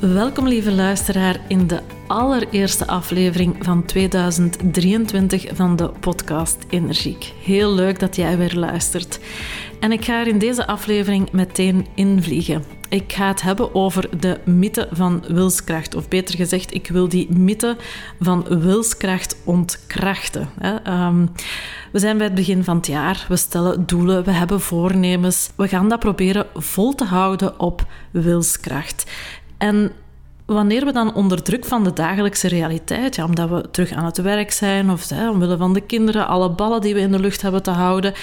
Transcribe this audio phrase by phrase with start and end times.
[0.00, 7.32] Welkom lieve luisteraar in de allereerste aflevering van 2023 van de podcast Energiek.
[7.42, 9.20] Heel leuk dat jij weer luistert.
[9.80, 12.64] En ik ga er in deze aflevering meteen invliegen.
[12.88, 15.94] Ik ga het hebben over de mythe van wilskracht.
[15.94, 17.76] Of beter gezegd, ik wil die mythe
[18.20, 20.48] van wilskracht ontkrachten.
[20.84, 21.26] Ehm,
[21.92, 23.26] we zijn bij het begin van het jaar.
[23.28, 25.50] We stellen doelen, we hebben voornemens.
[25.56, 29.04] We gaan dat proberen vol te houden op wilskracht.
[29.58, 29.92] En
[30.46, 34.18] wanneer we dan onder druk van de dagelijkse realiteit, ja, omdat we terug aan het
[34.18, 37.42] werk zijn of hè, omwille van de kinderen, alle ballen die we in de lucht
[37.42, 38.14] hebben te houden,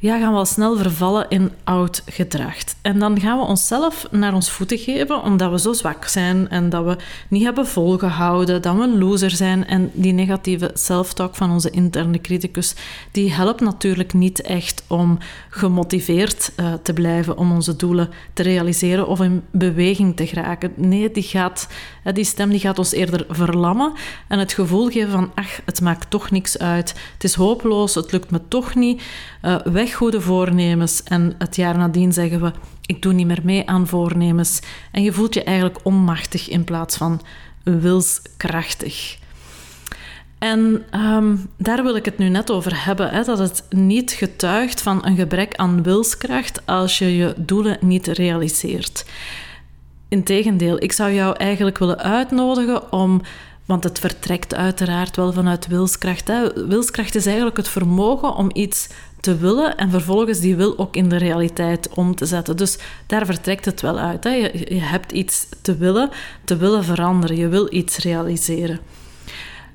[0.00, 2.56] ja, gaan we al snel vervallen in oud gedrag.
[2.82, 6.70] En dan gaan we onszelf naar ons voeten geven omdat we zo zwak zijn en
[6.70, 6.96] dat we
[7.28, 9.66] niet hebben volgehouden, dat we een loser zijn.
[9.66, 12.74] En die negatieve self-talk van onze interne criticus,
[13.10, 19.06] die helpt natuurlijk niet echt om gemotiveerd uh, te blijven om onze doelen te realiseren
[19.06, 20.72] of in beweging te geraken.
[20.76, 21.68] Nee, die, gaat,
[22.12, 23.92] die stem die gaat ons eerder verlammen
[24.28, 26.94] en het gevoel geven van, ach, het maakt toch niks uit.
[27.12, 29.02] Het is hopeloos, het lukt me toch niet.
[29.42, 32.52] Uh, weg goede voornemens en het jaar nadien zeggen we,
[32.86, 34.60] ik doe niet meer mee aan voornemens.
[34.92, 37.20] En je voelt je eigenlijk onmachtig in plaats van
[37.62, 39.18] wilskrachtig.
[40.38, 44.82] En um, daar wil ik het nu net over hebben: hè, dat het niet getuigt
[44.82, 49.04] van een gebrek aan wilskracht als je je doelen niet realiseert.
[50.08, 53.22] Integendeel, ik zou jou eigenlijk willen uitnodigen om
[53.68, 56.28] want het vertrekt uiteraard wel vanuit wilskracht.
[56.28, 56.66] Hè.
[56.66, 58.88] Wilskracht is eigenlijk het vermogen om iets
[59.20, 62.56] te willen en vervolgens die wil ook in de realiteit om te zetten.
[62.56, 64.24] Dus daar vertrekt het wel uit.
[64.24, 64.30] Hè.
[64.30, 66.10] Je, je hebt iets te willen,
[66.44, 67.36] te willen veranderen.
[67.36, 68.80] Je wil iets realiseren.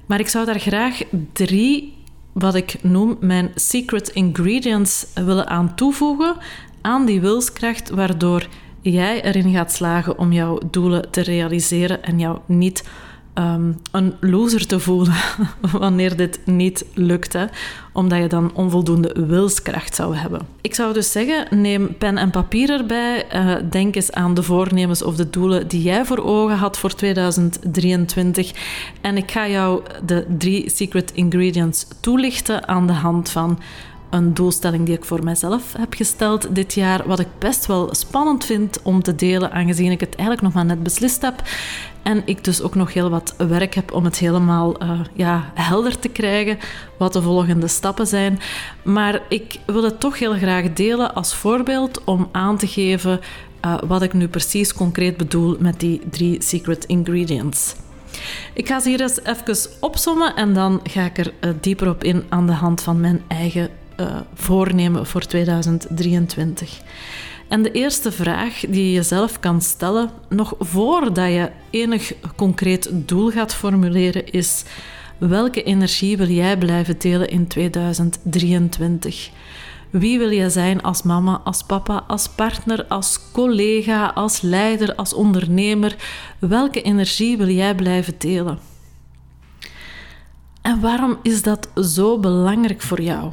[0.05, 1.01] Maar ik zou daar graag
[1.33, 1.97] drie,
[2.31, 6.35] wat ik noem mijn secret ingredients, willen aan toevoegen
[6.81, 8.47] aan die wilskracht, waardoor
[8.81, 12.83] jij erin gaat slagen om jouw doelen te realiseren en jou niet
[13.33, 15.13] Ehm, een loser te voelen
[15.79, 17.37] wanneer dit niet lukt,
[17.91, 20.41] omdat je dan onvoldoende wilskracht zou hebben.
[20.61, 25.03] Ik zou dus zeggen, neem pen en papier erbij, uh, denk eens aan de voornemens
[25.03, 28.51] of de doelen die jij voor ogen had voor 2023
[29.01, 33.59] en ik ga jou de drie secret ingredients toelichten aan de hand van
[34.13, 38.45] een doelstelling die ik voor mezelf heb gesteld dit jaar, wat ik best wel spannend
[38.45, 41.41] vind om te delen, aangezien ik het eigenlijk nog maar net beslist heb.
[42.03, 45.99] En ik dus ook nog heel wat werk heb om het helemaal uh, ja, helder
[45.99, 46.57] te krijgen,
[46.97, 48.39] wat de volgende stappen zijn.
[48.83, 53.19] Maar ik wil het toch heel graag delen als voorbeeld om aan te geven
[53.65, 57.75] uh, wat ik nu precies concreet bedoel met die drie secret ingredients.
[58.53, 62.03] Ik ga ze hier eens even opsommen en dan ga ik er uh, dieper op
[62.03, 66.81] in aan de hand van mijn eigen uh, voornemen voor 2023.
[67.47, 73.29] En de eerste vraag die je jezelf kan stellen, nog voordat je enig concreet doel
[73.29, 74.63] gaat formuleren, is:
[75.17, 79.29] welke energie wil jij blijven delen in 2023?
[79.89, 85.13] Wie wil je zijn als mama, als papa, als partner, als collega, als leider, als
[85.13, 85.95] ondernemer?
[86.39, 88.59] Welke energie wil jij blijven delen?
[90.61, 93.31] En waarom is dat zo belangrijk voor jou?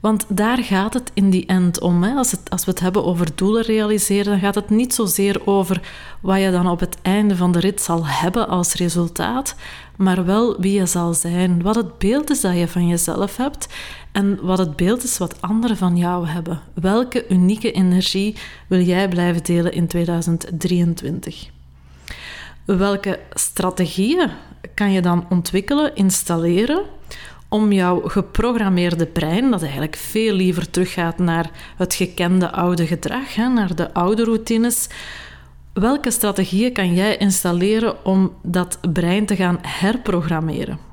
[0.00, 2.02] Want daar gaat het in die end om.
[2.02, 2.14] Hè.
[2.14, 5.80] Als, het, als we het hebben over doelen realiseren, dan gaat het niet zozeer over
[6.20, 9.54] wat je dan op het einde van de rit zal hebben als resultaat,
[9.96, 11.62] maar wel wie je zal zijn.
[11.62, 13.68] Wat het beeld is dat je van jezelf hebt
[14.12, 16.60] en wat het beeld is wat anderen van jou hebben.
[16.74, 18.36] Welke unieke energie
[18.66, 21.50] wil jij blijven delen in 2023?
[22.64, 24.30] Welke strategieën
[24.74, 26.82] kan je dan ontwikkelen, installeren
[27.48, 33.48] om jouw geprogrammeerde brein, dat eigenlijk veel liever teruggaat naar het gekende oude gedrag, hè,
[33.48, 34.88] naar de oude routines,
[35.78, 40.87] Welke strategieën kan jij installeren om dat brein te gaan herprogrammeren?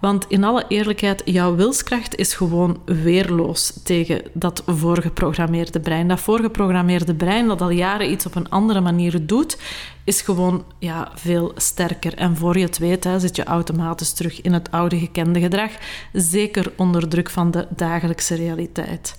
[0.00, 6.08] Want in alle eerlijkheid, jouw wilskracht is gewoon weerloos tegen dat voorgeprogrammeerde brein.
[6.08, 9.58] Dat voorgeprogrammeerde brein dat al jaren iets op een andere manier doet,
[10.04, 12.14] is gewoon ja, veel sterker.
[12.14, 15.70] En voor je het weet, hè, zit je automatisch terug in het oude gekende gedrag,
[16.12, 19.18] zeker onder druk van de dagelijkse realiteit.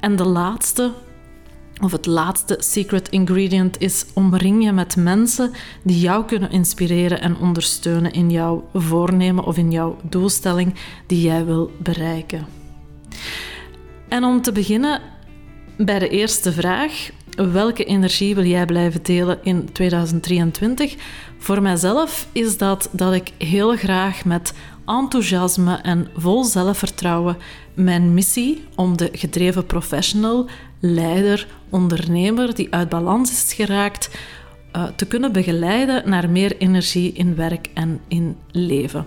[0.00, 0.92] En de laatste
[1.82, 5.52] of het laatste secret ingredient is omring je met mensen
[5.82, 10.74] die jou kunnen inspireren en ondersteunen in jouw voornemen of in jouw doelstelling
[11.06, 12.46] die jij wil bereiken.
[14.08, 15.00] En om te beginnen
[15.76, 20.94] bij de eerste vraag: welke energie wil jij blijven delen in 2023?
[21.38, 24.52] Voor mijzelf is dat dat ik heel graag met
[24.86, 27.36] enthousiasme en vol zelfvertrouwen
[27.74, 30.48] mijn missie om de gedreven professional,
[30.80, 34.10] leider, ondernemer die uit balans is geraakt,
[34.76, 39.06] uh, te kunnen begeleiden naar meer energie in werk en in leven.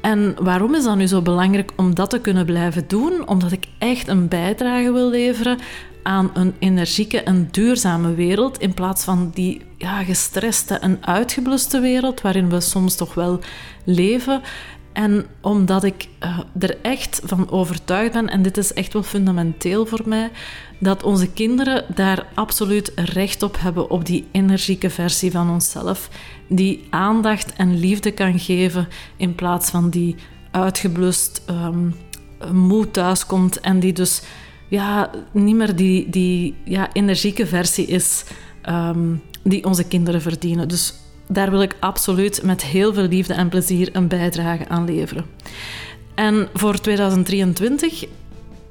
[0.00, 3.28] En waarom is dat nu zo belangrijk om dat te kunnen blijven doen?
[3.28, 5.58] Omdat ik echt een bijdrage wil leveren
[6.02, 12.20] aan een energieke en duurzame wereld in plaats van die ja, gestreste en uitgebluste wereld
[12.20, 13.40] waarin we soms toch wel
[13.84, 14.42] leven.
[14.92, 19.86] En omdat ik uh, er echt van overtuigd ben, en dit is echt wel fundamenteel
[19.86, 20.30] voor mij,
[20.78, 26.10] dat onze kinderen daar absoluut recht op hebben, op die energieke versie van onszelf,
[26.48, 30.16] die aandacht en liefde kan geven in plaats van die
[30.50, 31.94] uitgeblust um,
[32.52, 34.22] moe thuiskomt en die dus
[34.68, 38.24] ja, niet meer die, die ja, energieke versie is
[38.68, 40.68] um, die onze kinderen verdienen.
[40.68, 40.94] Dus
[41.32, 45.24] daar wil ik absoluut met heel veel liefde en plezier een bijdrage aan leveren.
[46.14, 48.04] En voor 2023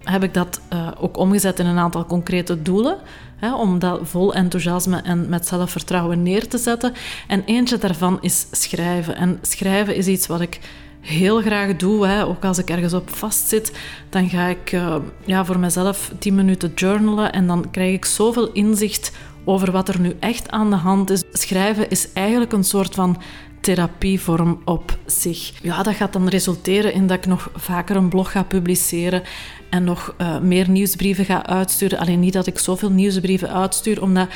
[0.03, 2.97] heb ik dat uh, ook omgezet in een aantal concrete doelen.
[3.35, 6.93] Hè, om dat vol enthousiasme en met zelfvertrouwen neer te zetten.
[7.27, 9.15] En eentje daarvan is schrijven.
[9.15, 10.59] En schrijven is iets wat ik
[11.01, 12.07] heel graag doe.
[12.07, 12.25] Hè.
[12.25, 13.79] Ook als ik ergens op vastzit,
[14.09, 14.95] dan ga ik uh,
[15.25, 17.31] ja, voor mezelf 10 minuten journalen.
[17.31, 19.11] En dan krijg ik zoveel inzicht
[19.49, 21.23] over wat er nu echt aan de hand is.
[21.31, 23.21] Schrijven is eigenlijk een soort van
[23.61, 25.51] therapievorm op zich.
[25.61, 29.23] Ja, dat gaat dan resulteren in dat ik nog vaker een blog ga publiceren
[29.69, 31.99] en nog uh, meer nieuwsbrieven ga uitsturen.
[31.99, 34.27] Alleen niet dat ik zoveel nieuwsbrieven uitstuur, omdat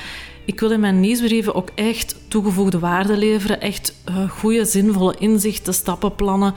[0.46, 5.74] ik wil in mijn nieuwsbrieven ook echt toegevoegde waarde leveren, echt uh, goede, zinvolle inzichten,
[5.74, 6.54] stappenplannen,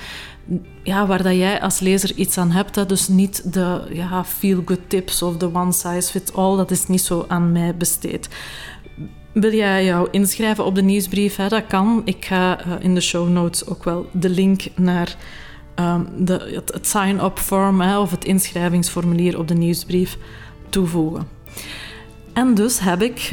[0.83, 2.75] ja, waar dat jij als lezer iets aan hebt.
[2.75, 2.87] Hè.
[2.87, 7.01] Dus niet de ja, feel-good tips of de one size fits all, dat is niet
[7.01, 8.29] zo aan mij besteed.
[9.33, 11.37] Wil jij jou inschrijven op de nieuwsbrief?
[11.37, 11.49] Hè?
[11.49, 12.03] Dat kan.
[12.05, 15.17] Ik ga uh, in de show notes ook wel de link naar
[15.81, 20.19] um, de, het, het sign-up form hè, of het inschrijvingsformulier op de nieuwsbrief
[20.69, 21.29] toevoegen.
[22.33, 23.33] En dus heb ik,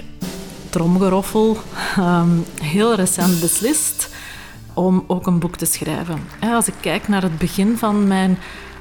[0.74, 1.58] tromgeroffel,
[2.00, 4.10] um, heel recent beslist
[4.74, 6.20] om ook een boek te schrijven.
[6.54, 8.38] Als ik kijk naar het begin van mijn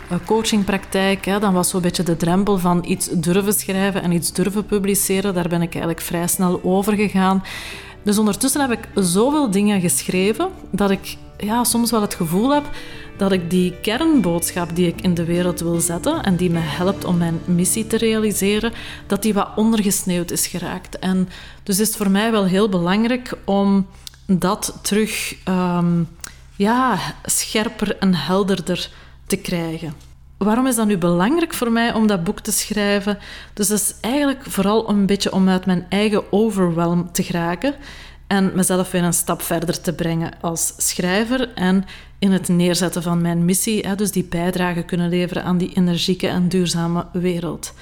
[0.09, 4.67] eh, coachingpraktijk, dan was zo'n beetje de drempel van iets durven schrijven en iets durven
[4.67, 5.35] publiceren.
[5.35, 7.43] Daar ben ik eigenlijk vrij snel over gegaan.
[8.03, 12.65] Dus ondertussen heb ik zoveel dingen geschreven dat ik ja, soms wel het gevoel heb
[13.17, 17.05] dat ik die kernboodschap die ik in de wereld wil zetten en die me helpt
[17.05, 18.73] om mijn missie te realiseren,
[19.07, 20.99] dat die wat ondergesneeuwd is geraakt.
[20.99, 21.29] En
[21.63, 23.87] dus is het voor mij wel heel belangrijk om
[24.27, 26.09] dat terug um,
[26.57, 28.91] ja, scherper en helderder
[29.27, 29.95] te krijgen.
[30.37, 33.19] Waarom is dat nu belangrijk voor mij om dat boek te schrijven?
[33.55, 37.75] Dus dat is eigenlijk vooral een beetje om uit mijn eigen overwhelm te geraken
[38.33, 41.85] en mezelf weer een stap verder te brengen als schrijver en
[42.19, 46.49] in het neerzetten van mijn missie, dus die bijdrage kunnen leveren aan die energieke en
[46.49, 47.75] duurzame wereld.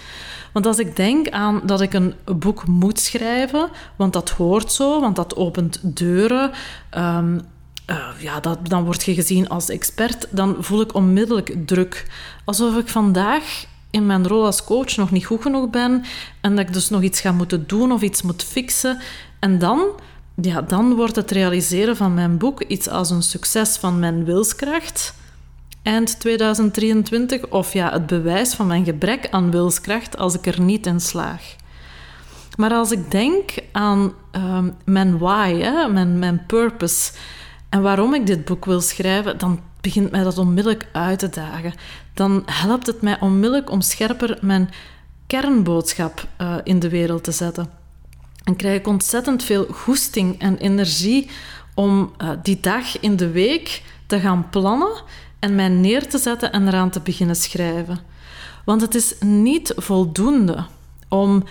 [0.52, 5.00] Want als ik denk aan dat ik een boek moet schrijven, want dat hoort zo,
[5.00, 6.50] want dat opent deuren,
[6.97, 7.40] um,
[7.87, 12.07] uh, ja, dan word je gezien als expert, dan voel ik onmiddellijk druk.
[12.45, 16.04] Alsof ik vandaag in mijn rol als coach nog niet goed genoeg ben
[16.40, 18.99] en dat ik dus nog iets ga moeten doen of iets moet fixen.
[19.38, 19.88] En dan,
[20.40, 25.14] ja, dan wordt het realiseren van mijn boek iets als een succes van mijn wilskracht
[25.82, 30.87] eind 2023 of ja, het bewijs van mijn gebrek aan wilskracht als ik er niet
[30.87, 31.56] in slaag.
[32.56, 37.12] Maar als ik denk aan um, mijn why, hè, mijn, mijn purpose
[37.68, 41.73] en waarom ik dit boek wil schrijven, dan begint mij dat onmiddellijk uit te dagen.
[42.14, 44.70] Dan helpt het mij onmiddellijk om scherper mijn
[45.26, 47.79] kernboodschap uh, in de wereld te zetten.
[48.44, 51.30] En krijg ik ontzettend veel goesting en energie
[51.75, 55.02] om uh, die dag in de week te gaan plannen
[55.38, 57.99] en mij neer te zetten en eraan te beginnen schrijven.
[58.64, 60.64] Want het is niet voldoende
[61.09, 61.44] om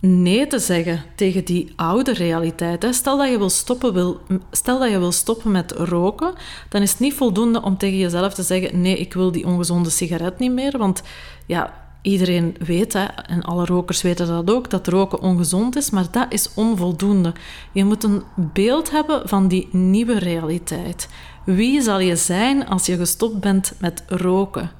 [0.00, 2.86] nee te zeggen tegen die oude realiteit.
[2.90, 4.20] Stel, dat je wil stoppen, wil,
[4.50, 6.32] stel dat je wil stoppen met roken,
[6.68, 9.90] dan is het niet voldoende om tegen jezelf te zeggen: nee, ik wil die ongezonde
[9.90, 10.78] sigaret niet meer.
[10.78, 11.02] Want
[11.46, 16.06] ja, iedereen weet, hè, en alle rokers weten dat ook, dat roken ongezond is, maar
[16.10, 17.32] dat is onvoldoende.
[17.72, 21.08] Je moet een beeld hebben van die nieuwe realiteit.
[21.44, 24.70] Wie zal je zijn als je gestopt bent met roken?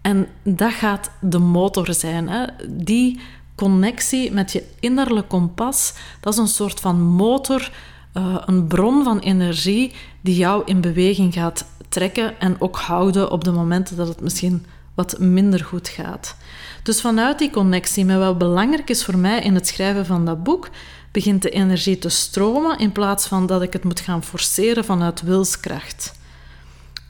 [0.00, 2.28] En dat gaat de motor zijn.
[2.28, 2.44] Hè?
[2.68, 3.20] Die
[3.54, 7.70] connectie met je innerlijk kompas, dat is een soort van motor,
[8.14, 13.44] uh, een bron van energie die jou in beweging gaat trekken en ook houden op
[13.44, 16.36] de momenten dat het misschien wat minder goed gaat.
[16.82, 20.42] Dus vanuit die connectie met wat belangrijk is voor mij in het schrijven van dat
[20.42, 20.68] boek,
[21.12, 25.22] begint de energie te stromen in plaats van dat ik het moet gaan forceren vanuit
[25.22, 26.14] wilskracht.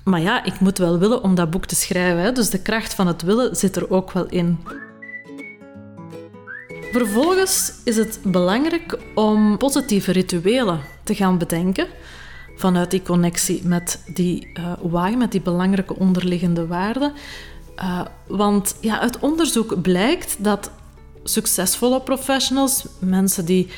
[0.04, 3.06] Maar ja, ik moet wel willen om dat boek te schrijven, dus de kracht van
[3.06, 4.58] het willen zit er ook wel in.
[6.92, 11.86] Vervolgens is het belangrijk om positieve rituelen te gaan bedenken
[12.56, 14.48] vanuit die connectie met die
[14.92, 17.12] uh, met die belangrijke onderliggende waarden.
[17.76, 20.70] Uh, want ja, uit onderzoek blijkt dat
[21.24, 23.68] succesvolle professionals, mensen die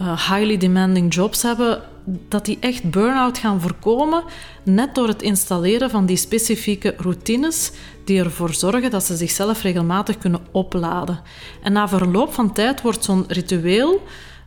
[0.00, 1.82] uh, highly demanding jobs hebben,
[2.28, 4.24] dat die echt burn-out gaan voorkomen,
[4.62, 7.72] net door het installeren van die specifieke routines
[8.04, 11.20] die ervoor zorgen dat ze zichzelf regelmatig kunnen opladen.
[11.62, 14.02] En na verloop van tijd wordt zo'n ritueel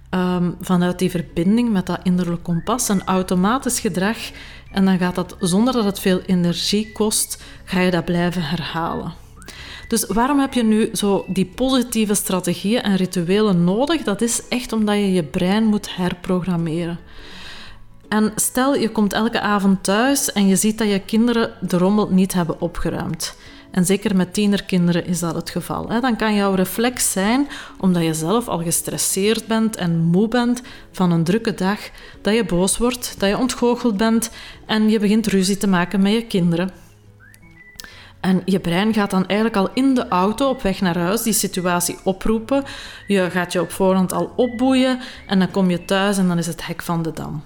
[0.09, 4.17] um, vanuit die verbinding met dat innerlijk kompas een automatisch gedrag
[4.71, 9.13] en dan gaat dat zonder dat het veel energie kost, ga je dat blijven herhalen.
[9.87, 14.03] Dus waarom heb je nu zo die positieve strategieën en rituelen nodig?
[14.03, 16.99] Dat is echt omdat je je brein moet herprogrammeren.
[18.07, 22.07] En stel je komt elke avond thuis en je ziet dat je kinderen de rommel
[22.09, 23.37] niet hebben opgeruimd.
[23.71, 26.01] En zeker met tienerkinderen is dat het geval.
[26.01, 27.47] Dan kan jouw reflex zijn,
[27.79, 30.61] omdat je zelf al gestresseerd bent en moe bent
[30.91, 31.79] van een drukke dag,
[32.21, 34.29] dat je boos wordt, dat je ontgoocheld bent
[34.65, 36.71] en je begint ruzie te maken met je kinderen.
[38.19, 41.33] En je brein gaat dan eigenlijk al in de auto op weg naar huis die
[41.33, 42.63] situatie oproepen.
[43.07, 46.47] Je gaat je op voorhand al opboeien en dan kom je thuis en dan is
[46.47, 47.43] het hek van de dam.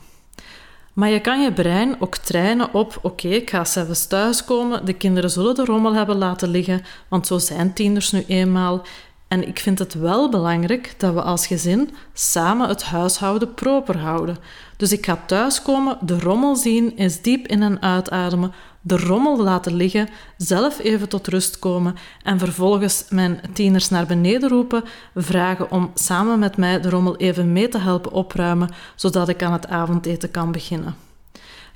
[0.94, 4.86] Maar je kan je brein ook trainen op: oké, ik ga zelfs thuiskomen.
[4.86, 8.82] De kinderen zullen de rommel hebben laten liggen, want zo zijn tieners nu eenmaal.
[9.28, 14.38] En ik vind het wel belangrijk dat we als gezin samen het huishouden proper houden.
[14.78, 18.54] Dus ik ga thuiskomen, de rommel zien, eens diep in- en uitademen,
[18.86, 24.50] de rommel laten liggen, zelf even tot rust komen en vervolgens mijn tieners naar beneden
[24.50, 24.84] roepen,
[25.16, 29.54] vragen om samen met mij de rommel even mee te helpen opruimen, zodat ik aan
[29.54, 30.96] het avondeten kan beginnen.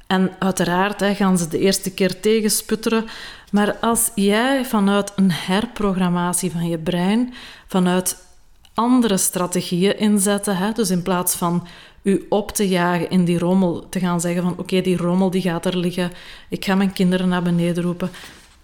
[0.08, 3.06] En uiteraard hè, gaan ze de eerste keer tegensputteren,
[3.52, 7.34] maar als jij vanuit een herprogrammatie van je brein,
[7.68, 8.26] vanuit
[8.74, 11.68] andere strategieën inzetten, hè, dus in plaats van
[12.08, 13.90] u op te jagen in die rommel.
[13.90, 16.12] Te gaan zeggen van oké, die rommel die gaat er liggen.
[16.50, 18.10] Ik ga mijn kinderen naar beneden roepen.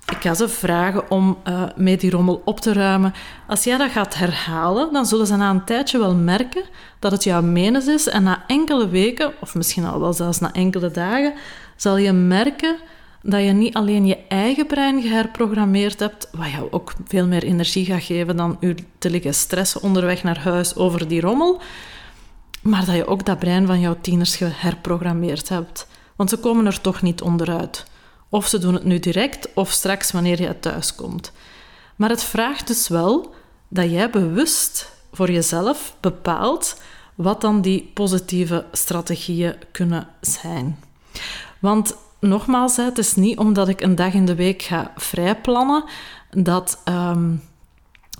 [0.10, 3.14] Ik ga ze vragen om uh, mee die rommel op te ruimen.
[3.48, 6.64] Als jij dat gaat herhalen, dan zullen ze na een tijdje wel merken
[7.00, 8.08] dat het jouw menens is.
[8.08, 11.34] En na enkele weken, of misschien al wel zelfs na enkele dagen,
[11.76, 12.76] zal je merken
[13.22, 17.86] dat je niet alleen je eigen brein geherprogrammeerd hebt, wat jou ook veel meer energie
[17.86, 21.62] gaat geven dan u te liggen stressen onderweg naar huis over die rommel,
[22.64, 25.88] maar dat je ook dat brein van jouw tieners geherprogrammeerd hebt.
[26.16, 27.86] Want ze komen er toch niet onderuit.
[28.30, 31.32] Of ze doen het nu direct of straks wanneer je thuis komt.
[31.96, 33.34] Maar het vraagt dus wel
[33.68, 36.82] dat jij bewust voor jezelf bepaalt
[37.16, 40.80] wat dan die positieve strategieën kunnen zijn.
[41.60, 45.84] Want nogmaals, het is niet omdat ik een dag in de week ga vrijplannen
[46.32, 47.42] dat um,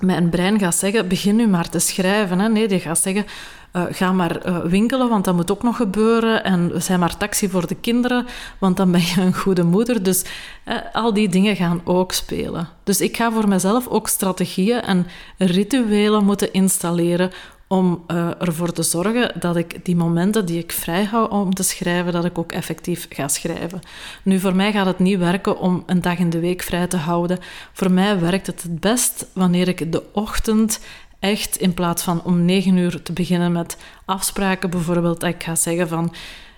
[0.06, 2.40] mijn brein gaat zeggen: begin nu maar te schrijven.
[2.40, 2.50] Hè.
[2.50, 3.26] Nee, die gaat zeggen:
[3.74, 6.44] uh, ga maar uh, winkelen, want dat moet ook nog gebeuren.
[6.44, 8.26] En zijn maar taxi voor de kinderen,
[8.58, 10.04] want dan ben je een goede moeder.
[10.04, 10.24] Dus
[10.66, 12.70] uh, al die dingen gaan ook spelen.
[12.84, 15.08] Dus ik ga voor mezelf ook strategieën en
[15.38, 17.32] rituelen moeten installeren
[17.74, 18.04] om
[18.40, 22.26] ervoor te zorgen dat ik die momenten die ik vrij hou om te schrijven, dat
[22.26, 23.80] ik ook effectief ga schrijven.
[24.24, 26.98] Nu, voor mij gaat het niet werken om een dag in de week vrij te
[26.98, 27.40] houden.
[27.74, 30.80] Voor mij werkt het het best wanneer ik de ochtend
[31.20, 35.88] echt in plaats van om negen uur te beginnen met afspraken, bijvoorbeeld, ik ga zeggen
[35.88, 36.14] van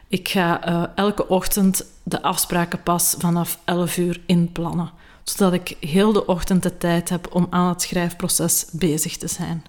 [0.07, 4.91] ik ga uh, elke ochtend de afspraken pas vanaf 11 uur inplannen,
[5.23, 9.63] zodat ik heel de ochtend de tijd heb om aan het schrijfproces bezig te zijn.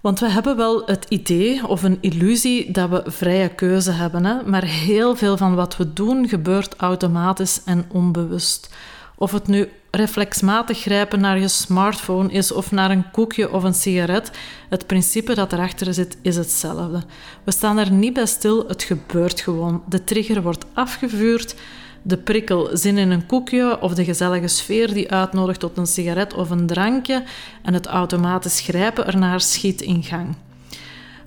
[0.00, 4.42] Want we hebben wel het idee of een illusie dat we vrije keuze hebben, hè?
[4.42, 8.74] maar heel veel van wat we doen gebeurt automatisch en onbewust
[9.16, 13.74] Of het nu reflexmatig grijpen naar je smartphone is of naar een koekje of een
[13.74, 14.30] sigaret,
[14.68, 17.02] het principe dat erachter zit is hetzelfde.
[17.44, 19.82] We staan er niet bij stil, het gebeurt gewoon.
[19.88, 21.54] De trigger wordt afgevuurd,
[22.02, 26.34] de prikkel zin in een koekje of de gezellige sfeer die uitnodigt tot een sigaret
[26.34, 27.22] of een drankje
[27.62, 30.34] en het automatisch grijpen ernaar schiet in gang.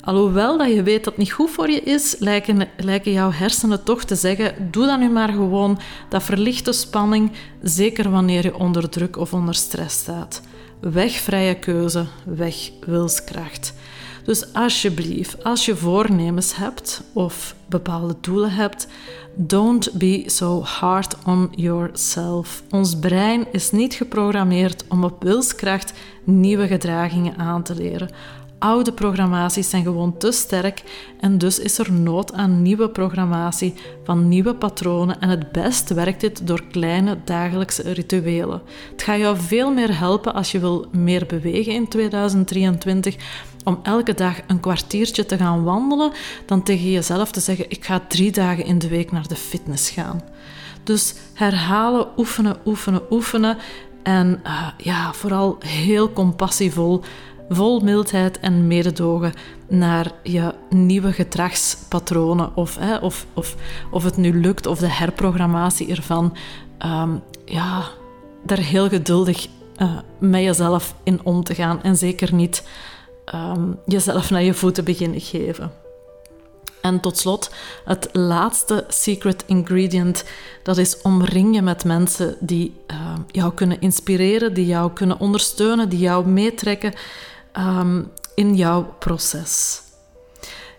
[0.04, 3.84] Alhoewel dat je weet dat het niet goed voor je is, lijken, lijken jouw hersenen
[3.84, 5.78] toch te zeggen: doe dan nu maar gewoon.
[6.08, 10.42] Dat verlichte spanning, zeker wanneer je onder druk of onder stress staat.
[10.80, 13.74] Weg vrije keuze, weg wilskracht.
[14.24, 18.88] Dus alsjeblieft, als je voornemens hebt of bepaalde doelen hebt,
[19.34, 22.62] don't be so hard on yourself.
[22.70, 25.92] Ons brein is niet geprogrammeerd om op wilskracht
[26.24, 28.08] nieuwe gedragingen aan te leren.
[28.58, 30.82] Oude programmaties zijn gewoon te sterk
[31.20, 36.20] en dus is er nood aan nieuwe programmatie van nieuwe patronen en het best werkt
[36.20, 38.62] dit door kleine dagelijkse rituelen.
[38.90, 43.16] Het gaat jou veel meer helpen als je wil meer bewegen in 2023
[43.64, 46.12] om elke dag een kwartiertje te gaan wandelen
[46.46, 49.90] dan tegen jezelf te zeggen ik ga drie dagen in de week naar de fitness
[49.90, 50.22] gaan.
[50.82, 53.58] Dus herhalen, oefenen, oefenen, oefenen
[54.02, 57.02] en uh, ja, vooral heel compassievol
[57.48, 59.32] vol mildheid en mededogen
[59.68, 62.56] naar je nieuwe gedragspatronen.
[62.56, 63.56] Of, hè, of, of,
[63.90, 66.36] of het nu lukt, of de herprogrammatie ervan.
[66.86, 67.82] Um, ja,
[68.44, 69.46] daar heel geduldig
[69.82, 71.82] uh, met jezelf in om te gaan.
[71.82, 72.62] En zeker niet
[73.34, 75.72] um, jezelf naar je voeten beginnen geven.
[76.80, 77.50] En tot slot,
[77.84, 80.24] het laatste secret ingredient,
[80.62, 85.88] dat is omring je met mensen die uh, jou kunnen inspireren, die jou kunnen ondersteunen,
[85.88, 86.92] die jou meetrekken,
[87.56, 89.82] um, in jouw proces.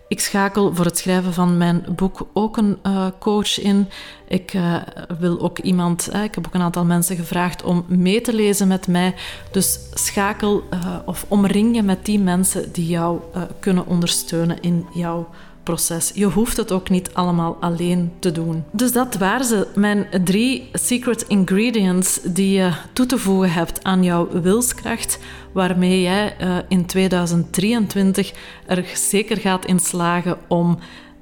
[0.08, 3.90] Ik schakel voor het schrijven van mijn boek ook een uh, coach in.
[4.28, 4.76] Ik uh,
[5.20, 8.68] wil ook iemand, uh, ik heb ook een aantal mensen gevraagd om mee te lezen
[8.68, 9.16] met mij.
[9.52, 10.64] Dus schakel
[11.06, 13.22] of omring je met die mensen die jou
[13.60, 15.30] kunnen ondersteunen in jouw
[15.66, 16.12] proces.
[16.14, 18.64] Je hoeft het ook niet allemaal alleen te doen.
[18.72, 24.04] Dus dat waren ze, mijn drie secret ingredients die je toe te voegen hebt aan
[24.04, 25.20] jouw wilskracht,
[25.52, 28.34] waarmee jij uh, in 2023
[28.66, 30.78] er zeker gaat in slagen om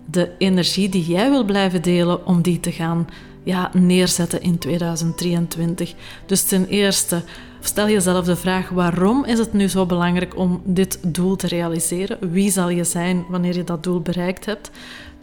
[0.05, 3.07] de energie die jij wil blijven delen, om die te gaan
[3.43, 5.93] ja, neerzetten in 2023.
[6.25, 7.21] Dus ten eerste,
[7.63, 12.31] stel jezelf de vraag: waarom is het nu zo belangrijk om dit doel te realiseren?
[12.31, 14.71] Wie zal je zijn wanneer je dat doel bereikt hebt?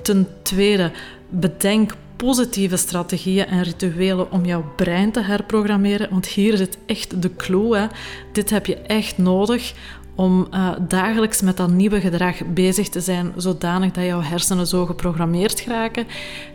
[0.03, 0.93] Ten tweede,
[1.29, 6.11] bedenk positieve strategieën en rituelen om jouw brein te herprogrammeren.
[6.11, 7.77] Want hier zit echt de clue.
[7.77, 7.87] Hè.
[8.33, 9.75] Dit heb je echt nodig
[10.21, 14.87] om uh, dagelijks met dat nieuwe gedrag bezig te zijn, zodanig dat jouw hersenen zo
[14.87, 16.07] geprogrammeerd geraken.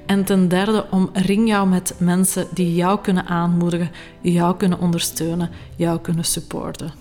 [0.05, 5.99] En ten derde, omring jou met mensen die jou kunnen aanmoedigen, jou kunnen ondersteunen, jou
[5.99, 6.93] kunnen supporten.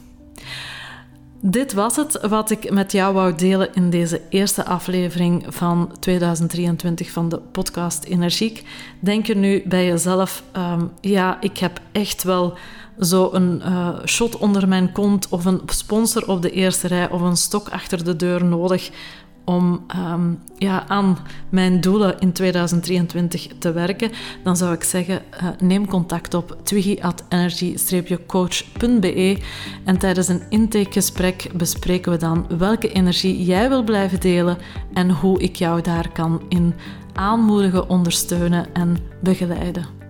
[1.40, 7.10] Dit was het wat ik met jou wou delen in deze eerste aflevering van 2023
[7.10, 8.62] van de podcast Energiek.
[9.00, 12.58] Denk je nu bij jezelf, um, ja, ik heb echt wel
[13.00, 17.20] zo een uh, shot onder mijn kont of een sponsor op de eerste rij of
[17.20, 18.90] een stok achter de deur nodig
[19.44, 24.10] om um, ja, aan mijn doelen in 2023 te werken,
[24.42, 29.38] dan zou ik zeggen, uh, neem contact op twiggy.energy-coach.be
[29.84, 34.58] en tijdens een intakegesprek bespreken we dan welke energie jij wil blijven delen
[34.92, 36.74] en hoe ik jou daar kan in
[37.12, 40.03] aanmoedigen, ondersteunen en begeleiden.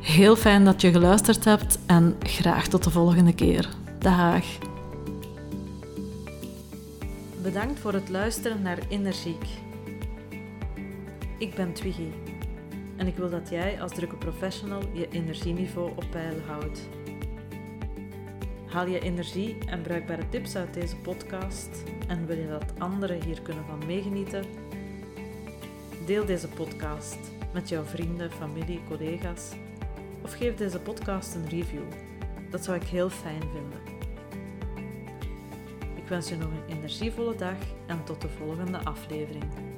[0.00, 3.68] Heel fijn dat je geluisterd hebt en graag tot de volgende keer.
[3.98, 4.44] Dag.
[7.42, 9.44] Bedankt voor het luisteren naar Energiek.
[11.38, 12.08] Ik ben Twiggy
[12.96, 16.88] en ik wil dat jij als drukke professional je energieniveau op peil houdt.
[18.66, 21.70] Haal je energie en bruikbare tips uit deze podcast
[22.08, 24.44] en wil je dat anderen hier kunnen van meegenieten?
[26.06, 27.18] Deel deze podcast
[27.52, 29.52] met jouw vrienden, familie, collega's
[30.22, 31.82] of geef deze podcast een review.
[32.50, 33.80] Dat zou ik heel fijn vinden.
[35.96, 37.56] Ik wens je nog een energievolle dag
[37.86, 39.69] en tot de volgende aflevering.